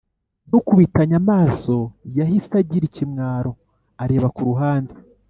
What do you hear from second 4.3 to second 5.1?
kuruhande